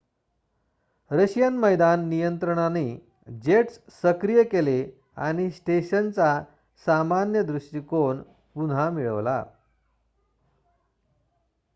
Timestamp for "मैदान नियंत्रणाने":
1.57-2.83